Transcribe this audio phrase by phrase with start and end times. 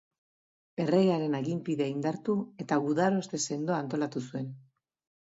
[0.85, 4.55] Erregearen aginpidea indartu eta gudaroste sendoa antolatu zuen.